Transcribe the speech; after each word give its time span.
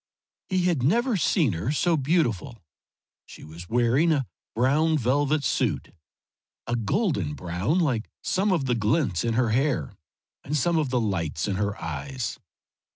He 0.49 0.63
had 0.63 0.81
never 0.81 1.15
seen 1.15 1.53
her 1.53 1.71
so 1.71 1.95
beautiful. 1.95 2.63
She 3.27 3.43
was 3.43 3.69
wearing 3.69 4.11
a 4.11 4.25
brown 4.55 4.97
velvet 4.97 5.43
suit, 5.43 5.93
a 6.65 6.75
golden 6.75 7.35
brown 7.35 7.77
like 7.77 8.09
some 8.23 8.51
of 8.51 8.65
the 8.65 8.73
glints 8.73 9.23
in 9.23 9.35
her 9.35 9.49
hair 9.51 9.93
and 10.43 10.57
some 10.57 10.79
of 10.79 10.89
the 10.89 10.99
lights 10.99 11.47
in 11.47 11.57
her 11.57 11.79
eyes. 11.79 12.39